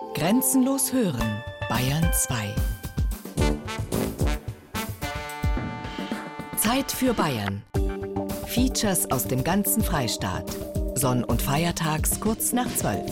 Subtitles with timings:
[0.00, 2.54] Grenzenlos hören, Bayern 2.
[6.56, 7.62] Zeit für Bayern.
[8.46, 10.50] Features aus dem ganzen Freistaat.
[10.94, 13.08] Sonn- und Feiertags kurz nach 12.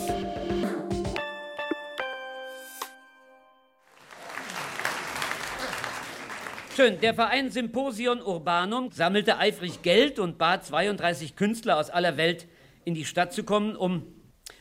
[6.74, 12.48] Schön, der Verein Symposion Urbanum sammelte eifrig Geld und bat 32 Künstler aus aller Welt
[12.84, 14.17] in die Stadt zu kommen, um.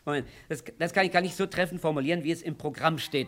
[0.08, 3.28] Moment, das, das kann ich gar nicht so treffend formulieren, wie es im Programm steht.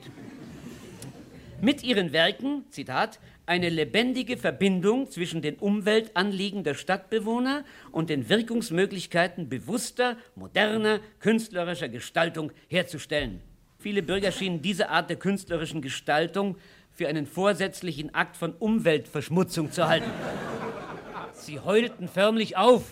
[1.59, 9.49] Mit ihren Werken, Zitat, eine lebendige Verbindung zwischen den Umweltanliegen der Stadtbewohner und den Wirkungsmöglichkeiten
[9.49, 13.41] bewusster, moderner, künstlerischer Gestaltung herzustellen.
[13.77, 16.55] Viele Bürger schienen diese Art der künstlerischen Gestaltung
[16.93, 20.09] für einen vorsätzlichen Akt von Umweltverschmutzung zu halten.
[21.33, 22.83] Sie heulten förmlich auf.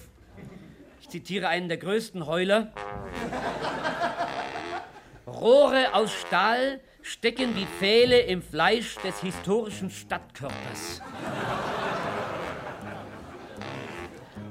[0.99, 2.73] Ich zitiere einen der größten Heuler.
[5.39, 11.01] Rohre aus Stahl stecken wie Pfähle im Fleisch des historischen Stadtkörpers.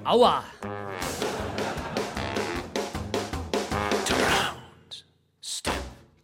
[0.04, 0.44] Aua!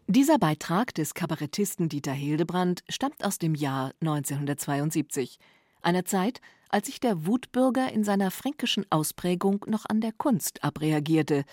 [0.06, 5.38] Dieser Beitrag des Kabarettisten Dieter Hildebrand stammt aus dem Jahr 1972,
[5.80, 11.44] einer Zeit, als sich der Wutbürger in seiner fränkischen Ausprägung noch an der Kunst abreagierte.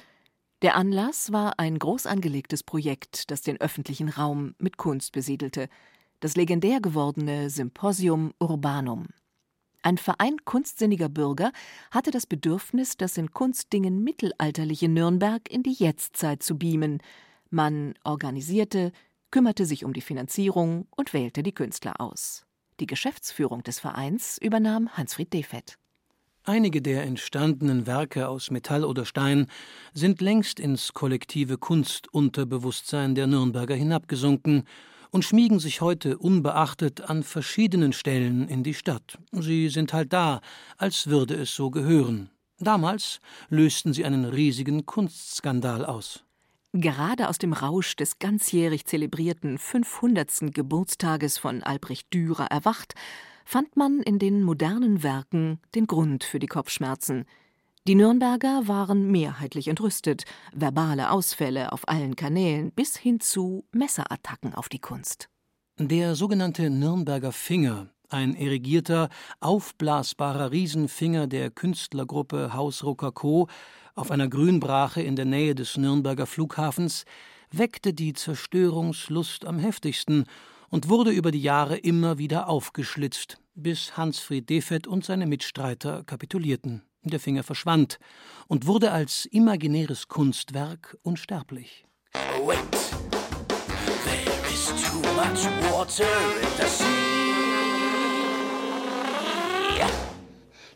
[0.62, 5.70] Der Anlass war ein groß angelegtes Projekt, das den öffentlichen Raum mit Kunst besiedelte,
[6.20, 9.08] das legendär gewordene Symposium Urbanum.
[9.82, 11.54] Ein Verein kunstsinniger Bürger
[11.92, 17.02] hatte das Bedürfnis, das in Kunstdingen mittelalterliche Nürnberg in die Jetztzeit zu beamen–
[17.50, 18.92] man organisierte,
[19.32, 22.46] kümmerte sich um die Finanzierung und wählte die Künstler aus.
[22.80, 25.79] Die Geschäftsführung des Vereins übernahm Hansfried Defett.
[26.50, 29.46] Einige der entstandenen Werke aus Metall oder Stein
[29.94, 34.64] sind längst ins kollektive Kunstunterbewusstsein der Nürnberger hinabgesunken
[35.12, 39.20] und schmiegen sich heute unbeachtet an verschiedenen Stellen in die Stadt.
[39.32, 40.42] Sie sind halt da,
[40.80, 42.32] als würde es so gehören.
[42.58, 46.24] Damals lösten sie einen riesigen Kunstskandal aus.
[46.74, 50.52] Gerade aus dem Rausch des ganzjährig zelebrierten 500.
[50.52, 52.96] Geburtstages von Albrecht Dürer erwacht,
[53.50, 57.26] fand man in den modernen Werken den Grund für die Kopfschmerzen.
[57.88, 64.70] Die Nürnberger waren mehrheitlich entrüstet, verbale Ausfälle auf allen Kanälen bis hin zu Messerattacken auf
[64.70, 65.30] die Kunst.
[65.80, 73.48] Der sogenannte Nürnberger Finger, ein erigierter, aufblasbarer Riesenfinger der Künstlergruppe Haus Rokoko,
[73.96, 77.04] auf einer Grünbrache in der Nähe des Nürnberger Flughafens
[77.50, 80.26] weckte die Zerstörungslust am heftigsten
[80.70, 86.84] und wurde über die Jahre immer wieder aufgeschlitzt, bis Hansfried Defett und seine Mitstreiter kapitulierten.
[87.04, 87.98] Der Finger verschwand
[88.48, 91.86] und wurde als imaginäres Kunstwerk unsterblich.
[92.44, 92.60] Wait.
[94.04, 96.04] There is too much water
[96.42, 97.10] in the sea.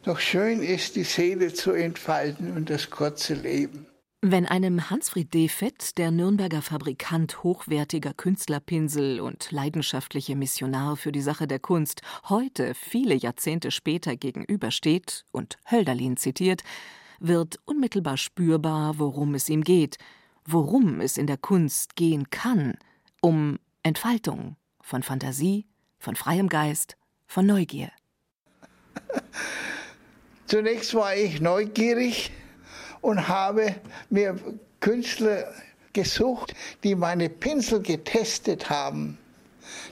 [0.04, 3.86] Doch schön ist, die Seele zu entfalten und das kurze Leben.
[4.26, 11.46] Wenn einem Hansfried Defett, der Nürnberger Fabrikant hochwertiger Künstlerpinsel und leidenschaftliche Missionar für die Sache
[11.46, 16.64] der Kunst, heute, viele Jahrzehnte später gegenübersteht und Hölderlin zitiert,
[17.20, 19.98] wird unmittelbar spürbar, worum es ihm geht,
[20.46, 22.78] worum es in der Kunst gehen kann,
[23.20, 25.68] um Entfaltung von Fantasie,
[26.00, 26.96] von freiem Geist,
[27.28, 27.92] von Neugier.
[30.46, 32.32] Zunächst war ich neugierig
[33.04, 33.76] und habe
[34.10, 34.36] mir
[34.80, 35.54] Künstler
[35.92, 39.18] gesucht, die meine Pinsel getestet haben.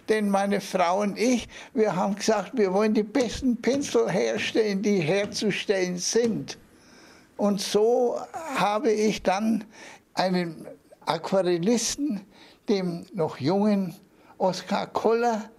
[0.10, 5.00] Denn meine Frau und ich, wir haben gesagt, wir wollen die besten Pinsel herstellen, die
[5.00, 6.58] herzustellen sind.
[7.38, 8.18] Und so
[8.56, 9.64] habe ich dann
[10.14, 10.68] einen
[11.06, 12.22] Aquarellisten,
[12.70, 13.96] dem noch jungen
[14.38, 15.50] Oskar Koller,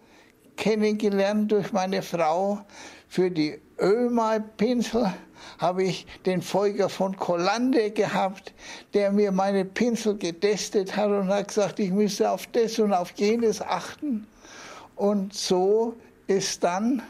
[0.57, 2.61] kennengelernt durch meine Frau
[3.09, 5.13] für die Ölmalpinsel
[5.58, 8.53] habe ich den Folger von Collande gehabt,
[8.94, 13.12] der mir meine Pinsel getestet hat und hat gesagt, ich müsse auf das und auf
[13.16, 14.27] jenes achten.
[14.97, 15.94] Und so
[16.27, 17.03] ist dann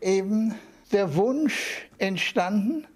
[0.00, 0.54] eben
[0.92, 2.86] der Wunsch entstanden,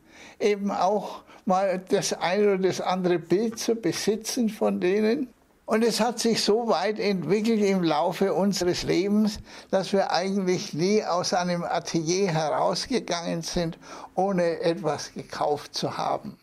[0.40, 5.28] eben auch mal das eine oder das andere Bild zu besitzen von denen.
[5.66, 9.40] Und es hat sich so weit entwickelt im Laufe unseres Lebens,
[9.70, 13.78] dass wir eigentlich nie aus einem Atelier herausgegangen sind,
[14.14, 16.36] ohne etwas gekauft zu haben.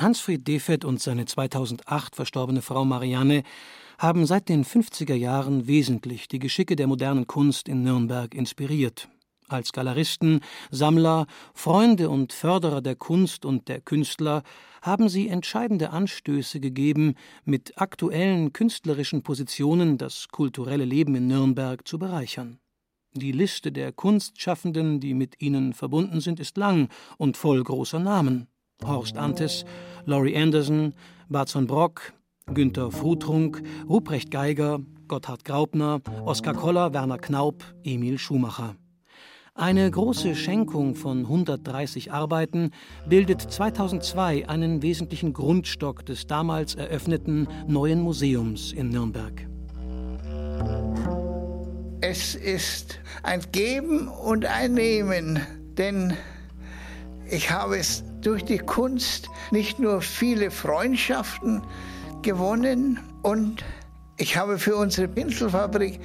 [0.00, 3.42] Hansfried Defett und seine 2008 verstorbene Frau Marianne
[3.98, 9.08] haben seit den 50er Jahren wesentlich die Geschicke der modernen Kunst in Nürnberg inspiriert.
[9.48, 14.42] Als Galeristen, Sammler, Freunde und Förderer der Kunst und der Künstler
[14.80, 17.14] haben sie entscheidende Anstöße gegeben,
[17.44, 22.58] mit aktuellen künstlerischen Positionen das kulturelle Leben in Nürnberg zu bereichern.
[23.12, 28.48] Die Liste der Kunstschaffenden, die mit ihnen verbunden sind, ist lang und voll großer Namen.
[28.82, 29.64] Horst Antes,
[30.04, 30.94] Laurie Anderson,
[31.28, 32.12] Barzon Brock,
[32.46, 38.74] Günter Frutrunk, Ruprecht Geiger, Gotthard Graupner, Oskar Koller, Werner Knaup, Emil Schumacher.
[39.56, 42.72] Eine große Schenkung von 130 Arbeiten
[43.08, 49.46] bildet 2002 einen wesentlichen Grundstock des damals eröffneten neuen Museums in Nürnberg.
[52.00, 55.38] Es ist ein Geben und ein Nehmen,
[55.78, 56.16] denn
[57.30, 61.62] ich habe es durch die Kunst nicht nur viele Freundschaften
[62.22, 63.64] gewonnen und
[64.16, 66.00] ich habe für unsere Pinselfabrik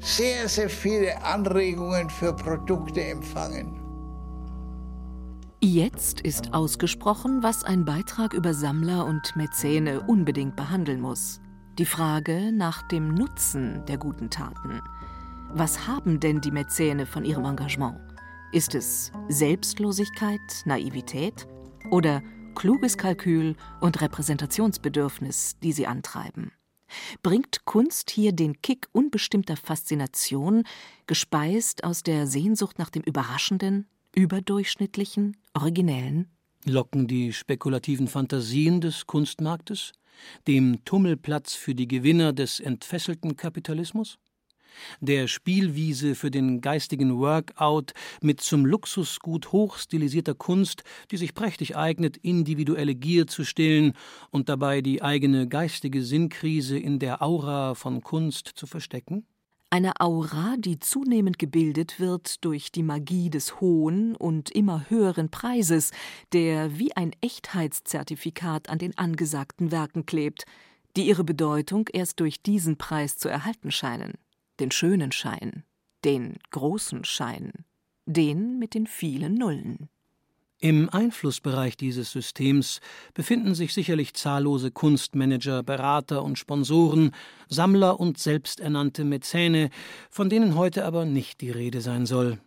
[0.00, 3.80] sehr, sehr viele Anregungen für Produkte empfangen.
[5.62, 11.40] Jetzt ist ausgesprochen, was ein Beitrag über Sammler und Mäzene unbedingt behandeln muss.
[11.78, 14.80] Die Frage nach dem Nutzen der guten Taten.
[15.52, 18.00] Was haben denn die Mäzene von ihrem Engagement?
[18.52, 21.46] Ist es Selbstlosigkeit, Naivität
[21.90, 22.22] oder
[22.54, 26.52] kluges Kalkül und Repräsentationsbedürfnis, die sie antreiben?
[27.22, 30.64] Bringt Kunst hier den Kick unbestimmter Faszination,
[31.06, 36.28] gespeist aus der Sehnsucht nach dem Überraschenden, Überdurchschnittlichen, Originellen?
[36.64, 39.92] Locken die spekulativen Fantasien des Kunstmarktes,
[40.46, 44.18] dem Tummelplatz für die Gewinner des entfesselten Kapitalismus?
[45.00, 52.16] Der Spielwiese für den geistigen Workout mit zum Luxusgut hochstilisierter Kunst, die sich prächtig eignet,
[52.16, 53.94] individuelle Gier zu stillen
[54.30, 59.26] und dabei die eigene geistige Sinnkrise in der Aura von Kunst zu verstecken?
[59.72, 65.92] Eine Aura, die zunehmend gebildet wird durch die Magie des hohen und immer höheren Preises,
[66.32, 70.44] der wie ein Echtheitszertifikat an den angesagten Werken klebt,
[70.96, 74.14] die ihre Bedeutung erst durch diesen Preis zu erhalten scheinen
[74.60, 75.64] den schönen Schein,
[76.04, 77.52] den großen Schein,
[78.06, 79.88] den mit den vielen Nullen.
[80.62, 82.80] Im Einflussbereich dieses Systems
[83.14, 87.12] befinden sich sicherlich zahllose Kunstmanager, Berater und Sponsoren,
[87.48, 89.70] Sammler und selbsternannte Mäzene,
[90.10, 92.38] von denen heute aber nicht die Rede sein soll.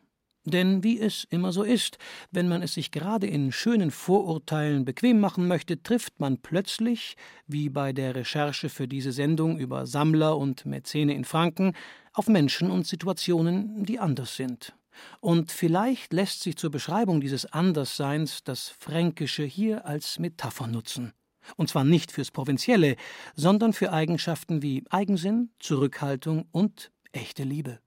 [0.45, 1.97] Denn wie es immer so ist,
[2.29, 7.15] wenn man es sich gerade in schönen Vorurteilen bequem machen möchte, trifft man plötzlich,
[7.47, 11.73] wie bei der Recherche für diese Sendung über Sammler und Mäzene in Franken,
[12.13, 14.73] auf Menschen und Situationen, die anders sind.
[15.19, 21.13] Und vielleicht lässt sich zur Beschreibung dieses Andersseins das Fränkische hier als Metapher nutzen.
[21.57, 22.95] Und zwar nicht fürs Provinzielle,
[23.35, 27.79] sondern für Eigenschaften wie Eigensinn, Zurückhaltung und echte Liebe.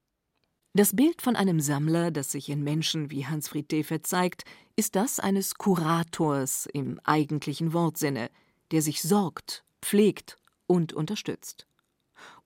[0.75, 4.45] Das Bild von einem Sammler, das sich in Menschen wie Hans-Fried Defert zeigt,
[4.77, 8.29] ist das eines Kurators im eigentlichen Wortsinne,
[8.73, 10.37] der sich sorgt, pflegt
[10.67, 11.67] und unterstützt.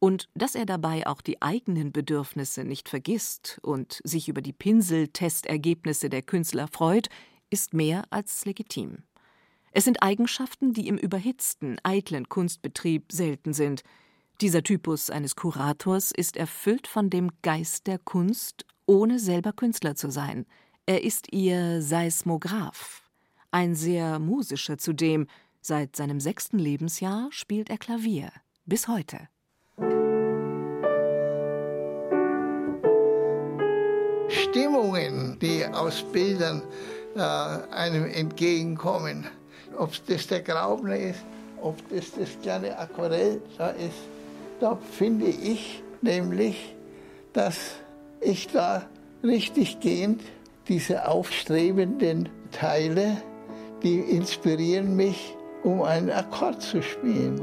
[0.00, 6.08] Und dass er dabei auch die eigenen Bedürfnisse nicht vergisst und sich über die Pinseltestergebnisse
[6.08, 7.08] der Künstler freut,
[7.50, 9.04] ist mehr als legitim.
[9.72, 13.82] Es sind Eigenschaften, die im überhitzten, eitlen Kunstbetrieb selten sind.
[14.40, 20.10] Dieser Typus eines Kurators ist erfüllt von dem Geist der Kunst, ohne selber Künstler zu
[20.10, 20.46] sein.
[20.86, 23.08] Er ist ihr Seismograph.
[23.50, 25.26] Ein sehr musischer zudem.
[25.60, 28.32] Seit seinem sechsten Lebensjahr spielt er Klavier.
[28.64, 29.28] Bis heute.
[34.50, 36.62] Stimmungen, die aus Bildern
[37.14, 39.26] äh, einem entgegenkommen.
[39.78, 41.20] Ob das der Graubner ist,
[41.62, 43.94] ob das das kleine Aquarell da ist,
[44.60, 46.74] da finde ich nämlich,
[47.32, 47.76] dass
[48.20, 48.86] ich da
[49.22, 50.20] richtig gehend
[50.66, 53.22] diese aufstrebenden Teile,
[53.84, 57.40] die inspirieren mich, um einen Akkord zu spielen.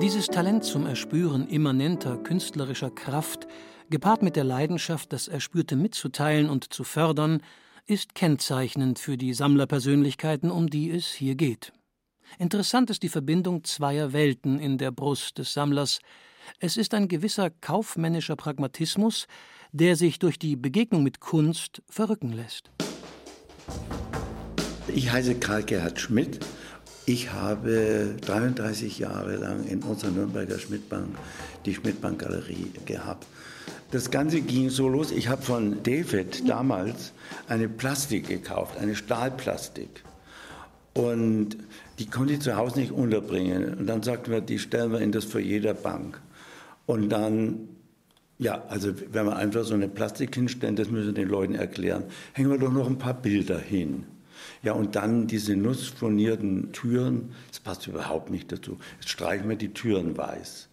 [0.00, 3.46] Dieses Talent zum Erspüren immanenter künstlerischer Kraft,
[3.90, 7.42] gepaart mit der Leidenschaft, das Erspürte mitzuteilen und zu fördern,
[7.86, 11.72] ist kennzeichnend für die Sammlerpersönlichkeiten, um die es hier geht.
[12.38, 15.98] Interessant ist die Verbindung zweier Welten in der Brust des Sammlers.
[16.60, 19.26] Es ist ein gewisser kaufmännischer Pragmatismus,
[19.72, 22.70] der sich durch die Begegnung mit Kunst verrücken lässt.
[24.88, 26.40] Ich heiße Karl Gerhard Schmidt
[27.06, 31.08] ich habe 33 Jahre lang in unserer Nürnberger Schmidtbank
[31.66, 33.26] die Schmidtbank Galerie gehabt.
[33.90, 37.12] Das Ganze ging so los, ich habe von David damals
[37.48, 40.04] eine Plastik gekauft, eine Stahlplastik.
[40.94, 41.56] Und
[41.98, 43.74] die konnte ich zu Hause nicht unterbringen.
[43.74, 46.20] Und dann sagten wir, die stellen wir in das für jeder Bank.
[46.86, 47.68] Und dann
[48.40, 52.04] Ja, also wenn wir einfach so eine Plastik hinstellen, das müssen wir den Leuten erklären,
[52.32, 54.04] hängen wir doch noch ein paar Bilder hin.
[54.62, 58.78] Ja, und dann diese nussfurnierten Türen, das passt überhaupt nicht dazu.
[58.98, 60.69] Jetzt streichen wir die Türen weiß.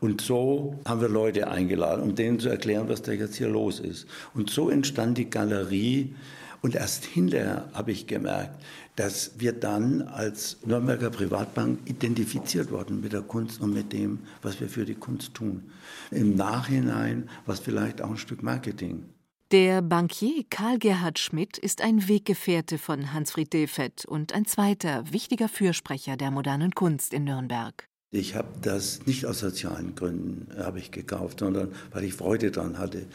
[0.00, 3.80] Und so haben wir Leute eingeladen, um denen zu erklären, was da jetzt hier los
[3.80, 4.06] ist.
[4.34, 6.14] Und so entstand die Galerie.
[6.62, 8.60] Und erst hinterher habe ich gemerkt,
[8.96, 14.58] dass wir dann als Nürnberger Privatbank identifiziert wurden mit der Kunst und mit dem, was
[14.60, 15.70] wir für die Kunst tun.
[16.10, 19.04] Im Nachhinein war es vielleicht auch ein Stück Marketing.
[19.52, 25.48] Der Bankier Karl Gerhard Schmidt ist ein Weggefährte von Hansfried Defett und ein zweiter wichtiger
[25.48, 27.85] Fürsprecher der modernen Kunst in Nürnberg.
[28.12, 32.78] Ich habe das nicht aus sozialen Gründen habe ich gekauft, sondern weil ich Freude daran
[32.78, 33.06] hatte.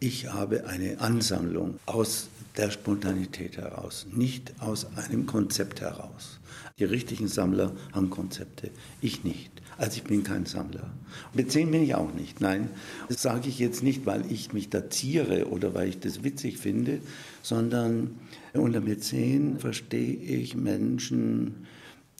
[0.00, 6.40] Ich habe eine Ansammlung aus der Spontanität heraus, nicht aus einem Konzept heraus.
[6.78, 8.70] Die richtigen Sammler haben Konzepte,
[9.00, 9.50] ich nicht.
[9.76, 10.90] Also ich bin kein Sammler.
[11.34, 12.40] Mäzen bin ich auch nicht.
[12.40, 12.70] Nein,
[13.08, 16.58] das sage ich jetzt nicht, weil ich mich da ziere oder weil ich das witzig
[16.58, 17.00] finde,
[17.42, 18.18] sondern
[18.54, 21.66] unter Mäzen verstehe ich Menschen,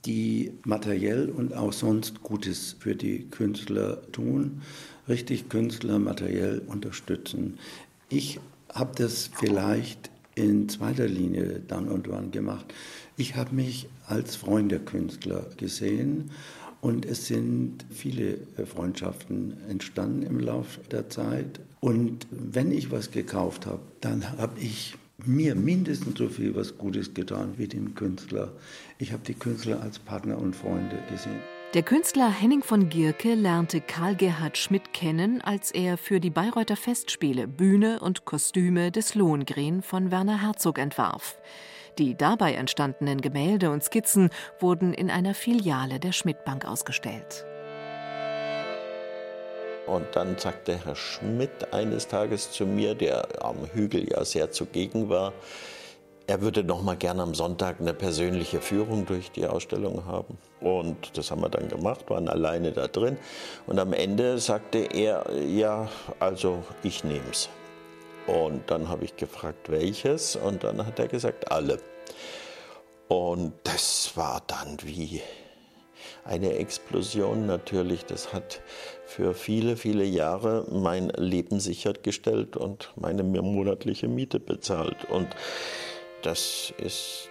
[0.04, 4.62] die materiell und auch sonst Gutes für die Künstler tun,
[5.08, 7.58] richtig Künstler materiell unterstützen.
[8.08, 8.40] Ich
[8.72, 12.72] habe das vielleicht in zweiter Linie dann und wann gemacht.
[13.16, 16.30] Ich habe mich als Freund der Künstler gesehen
[16.80, 21.60] und es sind viele Freundschaften entstanden im Laufe der Zeit.
[21.80, 24.94] Und wenn ich was gekauft habe, dann habe ich
[25.26, 28.52] mir mindestens so viel was Gutes getan wie dem Künstler.
[28.98, 31.40] Ich habe die Künstler als Partner und Freunde gesehen.
[31.74, 36.76] Der Künstler Henning von Gierke lernte Karl Gerhard Schmidt kennen, als er für die Bayreuther
[36.76, 41.38] Festspiele Bühne und Kostüme des Lohengrin von Werner Herzog entwarf.
[41.98, 47.46] Die dabei entstandenen Gemälde und Skizzen wurden in einer Filiale der Schmidt-Bank ausgestellt.
[49.86, 55.08] Und dann sagte Herr Schmidt eines Tages zu mir, der am Hügel ja sehr zugegen
[55.08, 55.32] war,
[56.26, 60.38] er würde noch mal gerne am Sonntag eine persönliche Führung durch die Ausstellung haben.
[60.60, 63.18] Und das haben wir dann gemacht, waren alleine da drin.
[63.66, 65.88] Und am Ende sagte er, ja,
[66.20, 67.48] also ich nehme es.
[68.26, 70.36] Und dann habe ich gefragt, welches?
[70.36, 71.78] Und dann hat er gesagt, alle.
[73.08, 75.20] Und das war dann wie
[76.24, 78.04] eine Explosion natürlich.
[78.04, 78.62] Das hat
[79.04, 85.04] für viele, viele Jahre mein Leben sichergestellt und meine monatliche Miete bezahlt.
[85.10, 85.28] Und
[86.22, 87.28] das ist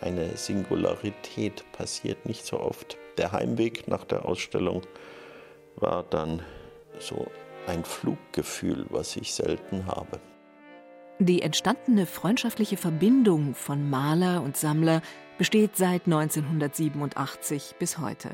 [0.00, 2.96] eine Singularität, passiert nicht so oft.
[3.18, 4.82] Der Heimweg nach der Ausstellung
[5.76, 6.42] war dann
[6.98, 7.26] so
[7.66, 10.20] ein Fluggefühl, was ich selten habe.
[11.18, 15.02] Die entstandene freundschaftliche Verbindung von Maler und Sammler
[15.40, 18.28] besteht seit 1987 bis heute.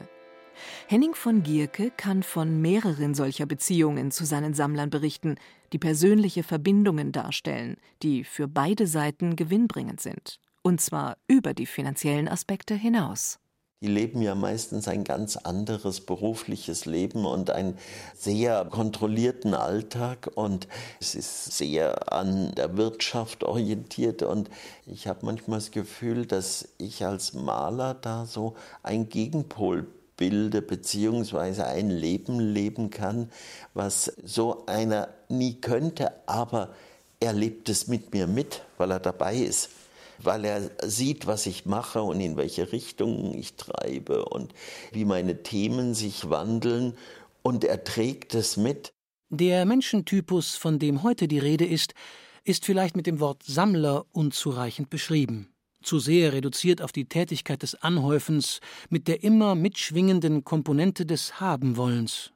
[0.88, 5.36] Henning von Gierke kann von mehreren solcher Beziehungen zu seinen Sammlern berichten,
[5.72, 12.26] die persönliche Verbindungen darstellen, die für beide Seiten gewinnbringend sind, und zwar über die finanziellen
[12.26, 13.38] Aspekte hinaus
[13.82, 17.76] die leben ja meistens ein ganz anderes berufliches Leben und einen
[18.14, 20.30] sehr kontrollierten Alltag.
[20.34, 20.66] Und
[20.98, 24.22] es ist sehr an der Wirtschaft orientiert.
[24.22, 24.48] Und
[24.86, 31.66] ich habe manchmal das Gefühl, dass ich als Maler da so ein Gegenpol bilde beziehungsweise
[31.66, 33.30] ein Leben leben kann,
[33.74, 36.70] was so einer nie könnte, aber
[37.20, 39.68] er lebt es mit mir mit, weil er dabei ist
[40.22, 44.52] weil er sieht, was ich mache und in welche Richtung ich treibe und
[44.92, 46.94] wie meine Themen sich wandeln
[47.42, 48.92] und er trägt es mit.
[49.28, 51.94] Der Menschentypus, von dem heute die Rede ist,
[52.44, 55.48] ist vielleicht mit dem Wort Sammler unzureichend beschrieben,
[55.82, 62.32] zu sehr reduziert auf die Tätigkeit des Anhäufens mit der immer mitschwingenden Komponente des Habenwollens.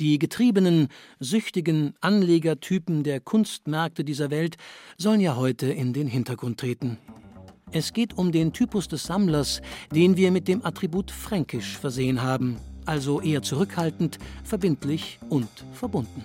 [0.00, 0.88] Die getriebenen,
[1.20, 4.56] süchtigen Anlegertypen der Kunstmärkte dieser Welt
[4.96, 6.98] sollen ja heute in den Hintergrund treten.
[7.72, 9.60] Es geht um den Typus des Sammlers,
[9.92, 16.24] den wir mit dem Attribut fränkisch versehen haben, also eher zurückhaltend, verbindlich und verbunden.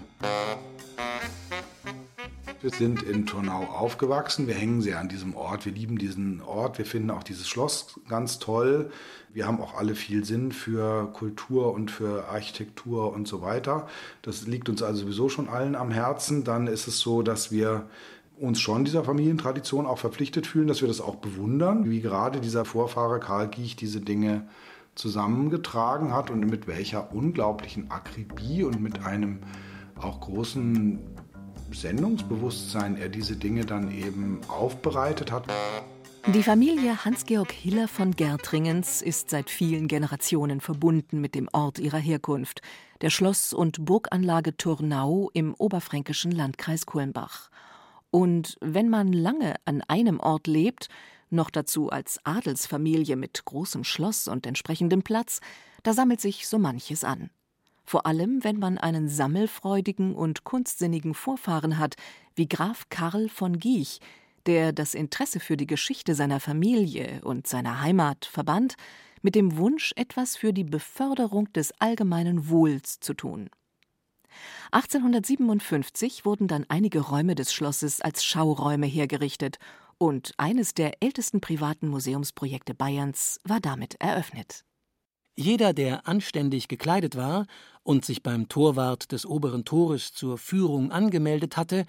[2.62, 4.46] Wir sind in Turnau aufgewachsen.
[4.46, 5.66] Wir hängen sehr an diesem Ort.
[5.66, 6.78] Wir lieben diesen Ort.
[6.78, 8.92] Wir finden auch dieses Schloss ganz toll.
[9.34, 13.88] Wir haben auch alle viel Sinn für Kultur und für Architektur und so weiter.
[14.22, 16.44] Das liegt uns also sowieso schon allen am Herzen.
[16.44, 17.88] Dann ist es so, dass wir
[18.40, 22.64] uns schon dieser Familientradition auch verpflichtet fühlen, dass wir das auch bewundern, wie gerade dieser
[22.64, 24.48] Vorfahre Karl Giech diese Dinge
[24.94, 29.40] zusammengetragen hat und mit welcher unglaublichen Akribie und mit einem
[30.00, 31.00] auch großen
[31.74, 35.46] Sendungsbewusstsein er diese Dinge dann eben aufbereitet hat.
[36.28, 41.98] Die Familie Hans-Georg Hiller von Gärtringens ist seit vielen Generationen verbunden mit dem Ort ihrer
[41.98, 42.62] Herkunft,
[43.02, 47.50] der Schloss- und Burganlage Turnau im oberfränkischen Landkreis Kulmbach.
[48.12, 50.90] Und wenn man lange an einem Ort lebt,
[51.32, 55.40] noch dazu als Adelsfamilie mit großem Schloss und entsprechendem Platz,
[55.82, 57.32] da sammelt sich so manches an.
[57.84, 61.96] Vor allem, wenn man einen sammelfreudigen und kunstsinnigen Vorfahren hat,
[62.36, 64.00] wie Graf Karl von Giech,
[64.46, 68.76] der das Interesse für die Geschichte seiner Familie und seiner Heimat verband,
[69.22, 73.50] mit dem Wunsch, etwas für die Beförderung des allgemeinen Wohls zu tun.
[74.72, 79.58] 1857 wurden dann einige Räume des Schlosses als Schauräume hergerichtet
[79.98, 84.64] und eines der ältesten privaten Museumsprojekte Bayerns war damit eröffnet.
[85.36, 87.46] Jeder, der anständig gekleidet war
[87.84, 91.86] und sich beim Torwart des oberen Tores zur Führung angemeldet hatte,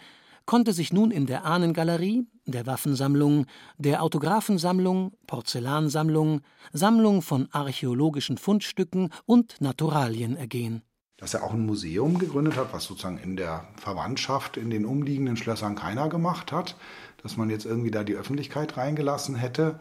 [0.47, 3.47] konnte sich nun in der Ahnengalerie, der Waffensammlung,
[3.79, 6.41] der Autographensammlung, Porzellansammlung,
[6.73, 10.83] Sammlung von archäologischen Fundstücken und Naturalien ergehen.
[11.17, 15.37] Dass er auch ein Museum gegründet hat, was sozusagen in der Verwandtschaft in den umliegenden
[15.37, 16.77] Schlössern keiner gemacht hat,
[17.23, 19.79] dass man jetzt irgendwie da die Öffentlichkeit reingelassen hätte,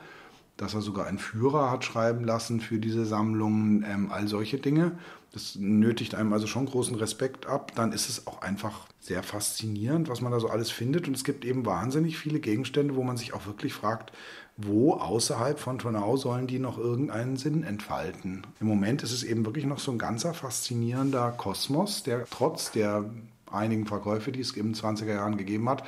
[0.58, 4.98] dass er sogar einen Führer hat schreiben lassen für diese Sammlungen, ähm, all solche Dinge.
[5.34, 7.72] Das nötigt einem also schon großen Respekt ab.
[7.76, 11.08] Dann ist es auch einfach sehr faszinierend, was man da so alles findet.
[11.08, 14.12] Und es gibt eben wahnsinnig viele Gegenstände, wo man sich auch wirklich fragt,
[14.58, 18.46] wo außerhalb von Turnau sollen die noch irgendeinen Sinn entfalten.
[18.60, 23.10] Im Moment ist es eben wirklich noch so ein ganzer faszinierender Kosmos, der trotz der
[23.50, 25.84] einigen Verkäufe, die es in den 20er Jahren gegeben hat,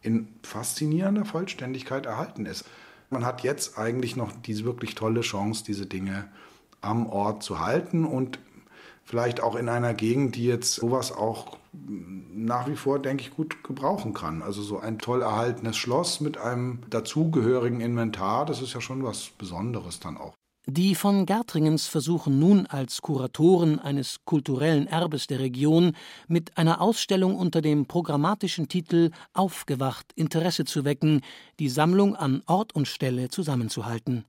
[0.00, 2.64] in faszinierender Vollständigkeit erhalten ist.
[3.10, 6.28] Man hat jetzt eigentlich noch diese wirklich tolle Chance, diese Dinge
[6.80, 8.38] am Ort zu halten und
[9.04, 13.64] vielleicht auch in einer Gegend, die jetzt sowas auch nach wie vor, denke ich, gut
[13.64, 14.42] gebrauchen kann.
[14.42, 19.30] Also so ein toll erhaltenes Schloss mit einem dazugehörigen Inventar, das ist ja schon was
[19.30, 20.37] Besonderes dann auch.
[20.70, 25.92] Die von Gärtringens versuchen nun als Kuratoren eines kulturellen Erbes der Region
[26.26, 31.22] mit einer Ausstellung unter dem programmatischen Titel Aufgewacht Interesse zu wecken,
[31.58, 34.26] die Sammlung an Ort und Stelle zusammenzuhalten.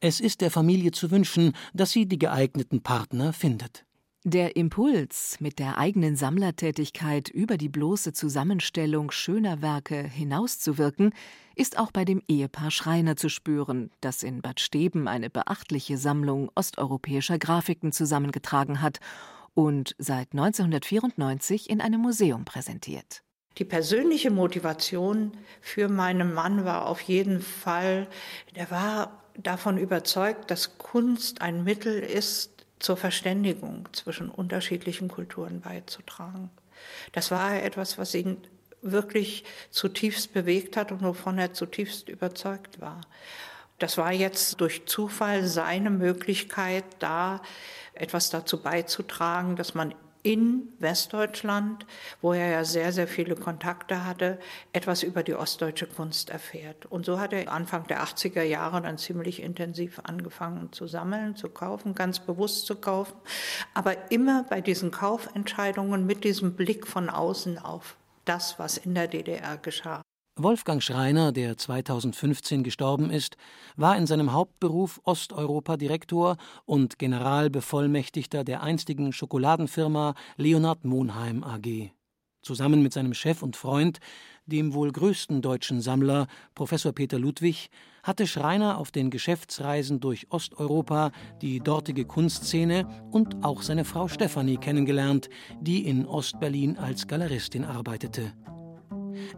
[0.00, 3.84] Es ist der Familie zu wünschen, dass sie die geeigneten Partner findet.
[4.24, 11.14] Der Impuls, mit der eigenen Sammlertätigkeit über die bloße Zusammenstellung schöner Werke hinauszuwirken,
[11.56, 16.50] ist auch bei dem Ehepaar Schreiner zu spüren, das in Bad Steben eine beachtliche Sammlung
[16.54, 19.00] osteuropäischer Grafiken zusammengetragen hat
[19.54, 23.22] und seit 1994 in einem Museum präsentiert.
[23.56, 28.06] Die persönliche Motivation für meinen Mann war auf jeden Fall,
[28.52, 36.50] er war davon überzeugt, dass Kunst ein Mittel ist, zur Verständigung zwischen unterschiedlichen Kulturen beizutragen.
[37.12, 38.38] Das war etwas, was ihn
[38.82, 43.02] wirklich zutiefst bewegt hat und wovon er zutiefst überzeugt war.
[43.78, 47.42] Das war jetzt durch Zufall seine Möglichkeit, da
[47.94, 51.86] etwas dazu beizutragen, dass man in Westdeutschland,
[52.20, 54.38] wo er ja sehr, sehr viele Kontakte hatte,
[54.72, 56.86] etwas über die ostdeutsche Kunst erfährt.
[56.86, 61.48] Und so hat er Anfang der 80er Jahre dann ziemlich intensiv angefangen zu sammeln, zu
[61.48, 63.16] kaufen, ganz bewusst zu kaufen,
[63.74, 69.08] aber immer bei diesen Kaufentscheidungen mit diesem Blick von außen auf das, was in der
[69.08, 70.02] DDR geschah.
[70.42, 73.36] Wolfgang Schreiner, der 2015 gestorben ist,
[73.76, 81.90] war in seinem Hauptberuf Osteuropa-Direktor und Generalbevollmächtigter der einstigen Schokoladenfirma Leonhard Monheim AG.
[82.42, 83.98] Zusammen mit seinem Chef und Freund,
[84.46, 87.68] dem wohl größten deutschen Sammler, Professor Peter Ludwig,
[88.02, 94.56] hatte Schreiner auf den Geschäftsreisen durch Osteuropa die dortige Kunstszene und auch seine Frau Stefanie
[94.56, 95.28] kennengelernt,
[95.60, 98.32] die in Ostberlin als Galeristin arbeitete.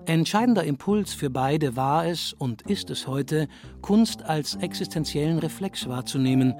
[0.06, 3.48] Entscheidender Impuls für beide war es und ist es heute,
[3.80, 6.54] Kunst als existenziellen Reflex wahrzunehmen,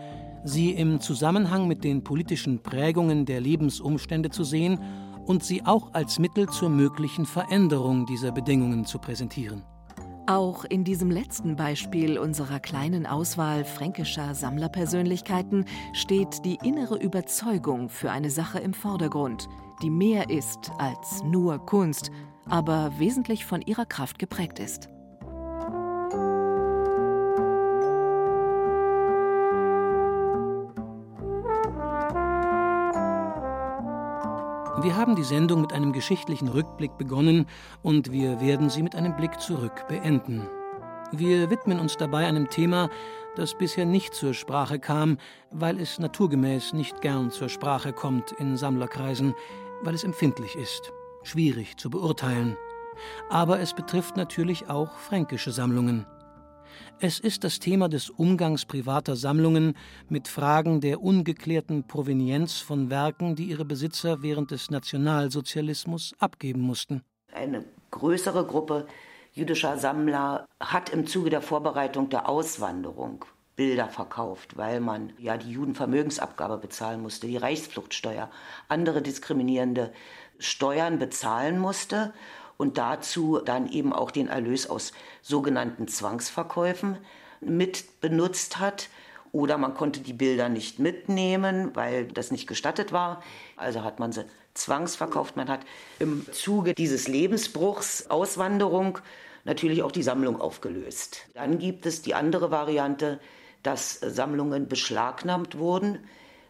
[0.44, 4.78] sie im Zusammenhang mit den politischen Prägungen der Lebensumstände zu sehen
[5.26, 9.62] und sie auch als Mittel zur möglichen Veränderung dieser Bedingungen zu präsentieren.
[10.28, 18.12] Auch in diesem letzten Beispiel unserer kleinen Auswahl fränkischer Sammlerpersönlichkeiten steht die innere Überzeugung für
[18.12, 19.48] eine Sache im Vordergrund,
[19.82, 22.12] die mehr ist als nur Kunst
[22.46, 24.88] aber wesentlich von ihrer Kraft geprägt ist.
[34.82, 37.46] Wir haben die Sendung mit einem geschichtlichen Rückblick begonnen
[37.82, 40.48] und wir werden sie mit einem Blick zurück beenden.
[41.12, 42.90] Wir widmen uns dabei einem Thema,
[43.36, 45.18] das bisher nicht zur Sprache kam,
[45.50, 49.34] weil es naturgemäß nicht gern zur Sprache kommt in Sammlerkreisen,
[49.82, 52.56] weil es empfindlich ist schwierig zu beurteilen.
[53.30, 56.06] Aber es betrifft natürlich auch fränkische Sammlungen.
[57.00, 59.76] Es ist das Thema des Umgangs privater Sammlungen
[60.08, 67.02] mit Fragen der ungeklärten Provenienz von Werken, die ihre Besitzer während des Nationalsozialismus abgeben mussten.
[67.32, 68.86] Eine größere Gruppe
[69.32, 73.24] jüdischer Sammler hat im Zuge der Vorbereitung der Auswanderung
[73.56, 78.30] Bilder verkauft, weil man ja die Judenvermögensabgabe bezahlen musste, die Reichsfluchtsteuer,
[78.68, 79.92] andere diskriminierende
[80.38, 82.12] Steuern bezahlen musste
[82.56, 86.98] und dazu dann eben auch den Erlös aus sogenannten Zwangsverkäufen
[87.40, 88.88] mit benutzt hat.
[89.32, 93.22] Oder man konnte die Bilder nicht mitnehmen, weil das nicht gestattet war.
[93.56, 95.36] Also hat man sie zwangsverkauft.
[95.36, 95.60] Man hat
[95.98, 98.98] im Zuge dieses Lebensbruchs Auswanderung
[99.44, 101.26] natürlich auch die Sammlung aufgelöst.
[101.34, 103.20] Dann gibt es die andere Variante,
[103.62, 105.98] dass Sammlungen beschlagnahmt wurden,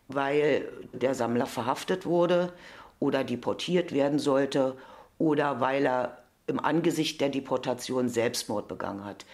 [0.08, 2.52] weil der Sammler verhaftet wurde
[2.98, 4.76] oder deportiert werden sollte
[5.18, 9.24] oder weil er im Angesicht der Deportation Selbstmord begangen hat.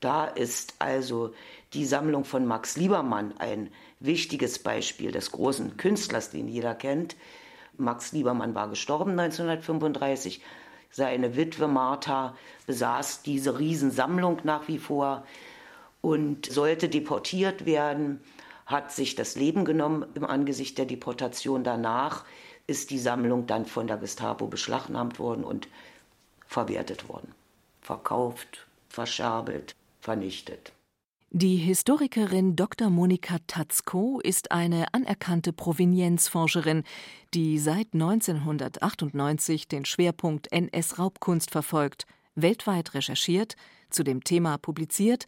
[0.00, 1.32] Da ist also
[1.72, 3.70] die Sammlung von Max Liebermann ein
[4.00, 7.16] wichtiges Beispiel des großen Künstlers, den jeder kennt.
[7.78, 10.42] Max Liebermann war gestorben 1935.
[10.90, 12.34] Seine Witwe Martha
[12.66, 15.24] besaß diese Riesensammlung nach wie vor
[16.00, 18.20] und sollte deportiert werden,
[18.66, 21.64] hat sich das Leben genommen im Angesicht der Deportation.
[21.64, 22.24] Danach
[22.66, 25.68] ist die Sammlung dann von der Gestapo beschlagnahmt worden und
[26.46, 27.32] verwertet worden.
[27.80, 30.72] Verkauft, verscherbelt, vernichtet.
[31.30, 32.88] Die Historikerin Dr.
[32.88, 36.82] Monika Tatzko ist eine anerkannte Provenienzforscherin,
[37.34, 42.06] die seit 1998 den Schwerpunkt NS-Raubkunst verfolgt,
[42.36, 43.56] weltweit recherchiert,
[43.90, 45.26] zu dem Thema publiziert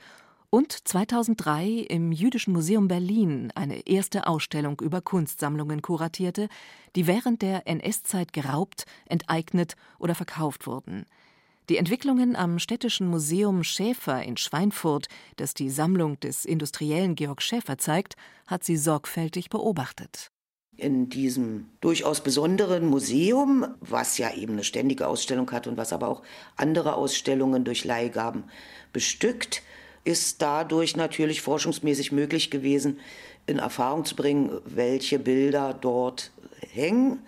[0.51, 6.49] und 2003 im Jüdischen Museum Berlin eine erste Ausstellung über Kunstsammlungen kuratierte,
[6.97, 11.05] die während der NS-Zeit geraubt, enteignet oder verkauft wurden.
[11.69, 17.77] Die Entwicklungen am Städtischen Museum Schäfer in Schweinfurt, das die Sammlung des Industriellen Georg Schäfer
[17.77, 20.31] zeigt, hat sie sorgfältig beobachtet.
[20.79, 26.09] In diesem durchaus besonderen Museum, was ja eben eine ständige Ausstellung hat und was aber
[26.09, 26.23] auch
[26.57, 28.45] andere Ausstellungen durch Leihgaben
[28.93, 29.63] bestückt,
[30.05, 32.99] ist dadurch natürlich forschungsmäßig möglich gewesen,
[33.47, 36.31] in Erfahrung zu bringen, welche Bilder dort
[36.73, 37.21] hängen,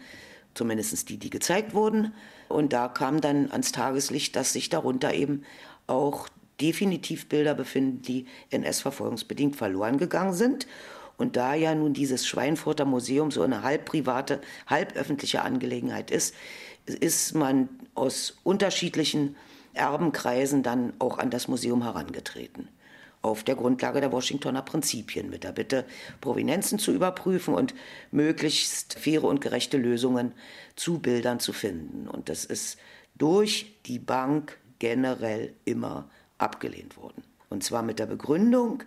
[0.54, 2.12] zumindest die, die gezeigt wurden.
[2.48, 5.44] Und da kam dann ans Tageslicht, dass sich darunter eben
[5.86, 6.28] auch
[6.60, 10.66] definitiv Bilder befinden, die NS-verfolgungsbedingt verloren gegangen sind.
[11.16, 16.34] Und da ja nun dieses Schweinfurter Museum so eine halb private, halb öffentliche Angelegenheit ist,
[16.86, 19.36] ist man aus unterschiedlichen
[19.74, 22.68] Erbenkreisen dann auch an das Museum herangetreten.
[23.22, 25.84] Auf der Grundlage der Washingtoner Prinzipien mit der Bitte,
[26.20, 27.74] Provenienzen zu überprüfen und
[28.10, 30.32] möglichst faire und gerechte Lösungen
[30.74, 32.08] zu Bildern zu finden.
[32.08, 32.78] Und das ist
[33.16, 37.22] durch die Bank generell immer abgelehnt worden.
[37.50, 38.82] Und zwar mit der Begründung,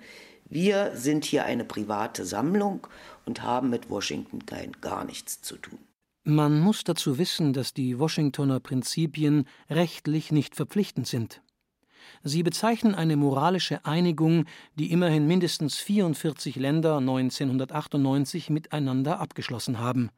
[0.46, 2.88] wir sind hier eine private Sammlung
[3.26, 4.40] und haben mit Washington
[4.82, 5.80] gar nichts zu tun.
[6.26, 11.42] Man muss dazu wissen, dass die Washingtoner Prinzipien rechtlich nicht verpflichtend sind.
[12.24, 20.12] Sie bezeichnen eine moralische Einigung, die immerhin mindestens 44 Länder 1998 miteinander abgeschlossen haben.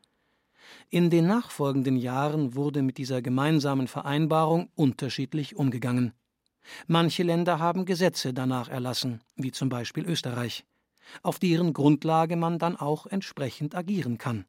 [0.91, 6.13] In den nachfolgenden Jahren wurde mit dieser gemeinsamen Vereinbarung unterschiedlich umgegangen.
[6.85, 10.65] Manche Länder haben Gesetze danach erlassen, wie zum Beispiel Österreich,
[11.23, 14.45] auf deren Grundlage man dann auch entsprechend agieren kann.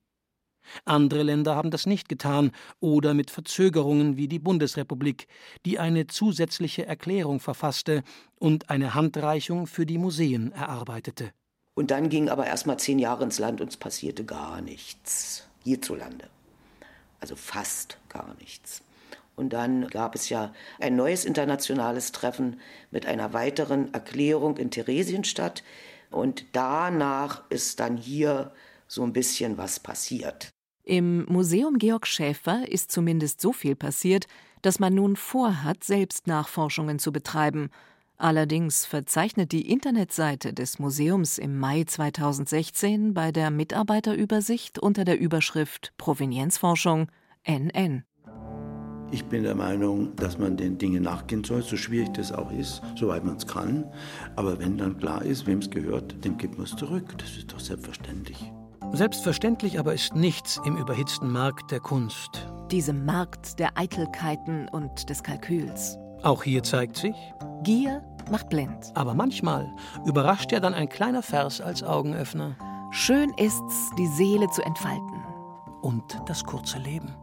[0.84, 5.26] Andere Länder haben das nicht getan oder mit Verzögerungen wie die Bundesrepublik,
[5.64, 8.02] die eine zusätzliche Erklärung verfasste
[8.38, 11.32] und eine Handreichung für die Museen erarbeitete.
[11.74, 15.46] Und dann ging aber erst mal zehn Jahre ins Land und es passierte gar nichts
[15.62, 16.28] hierzulande.
[17.20, 18.82] Also fast gar nichts.
[19.36, 22.58] Und dann gab es ja ein neues internationales Treffen
[22.90, 25.62] mit einer weiteren Erklärung in Theresienstadt.
[26.10, 28.52] Und danach ist dann hier
[28.88, 30.55] so ein bisschen was passiert.
[30.88, 34.28] Im Museum Georg Schäfer ist zumindest so viel passiert,
[34.62, 37.70] dass man nun vorhat, selbst Nachforschungen zu betreiben.
[38.18, 45.92] Allerdings verzeichnet die Internetseite des Museums im Mai 2016 bei der Mitarbeiterübersicht unter der Überschrift
[45.98, 47.08] Provenienzforschung
[47.42, 48.04] NN.
[49.10, 52.80] Ich bin der Meinung, dass man den Dingen nachgehen soll, so schwierig das auch ist,
[52.94, 53.90] soweit man es kann.
[54.36, 57.18] Aber wenn dann klar ist, wem es gehört, dem gibt man es zurück.
[57.18, 58.52] Das ist doch selbstverständlich.
[58.96, 62.48] Selbstverständlich aber ist nichts im überhitzten Markt der Kunst.
[62.70, 65.98] Diesem Markt der Eitelkeiten und des Kalküls.
[66.22, 67.14] Auch hier zeigt sich,
[67.62, 68.92] Gier macht blind.
[68.94, 69.70] Aber manchmal
[70.06, 72.56] überrascht ja dann ein kleiner Vers als Augenöffner.
[72.90, 75.22] Schön ist's, die Seele zu entfalten.
[75.82, 77.14] Und das kurze Leben.